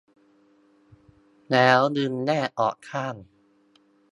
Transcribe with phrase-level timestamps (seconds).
[1.51, 3.15] แล้วดึงแยกออกข้าง